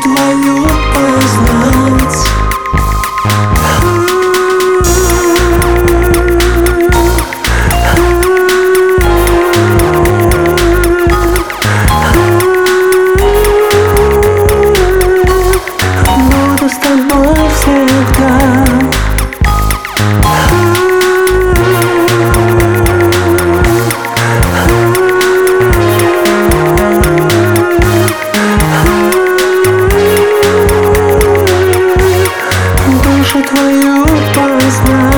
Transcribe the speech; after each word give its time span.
tudo 0.00 0.08
maluco 0.08 0.71
is 34.64 34.80
not 34.84 35.11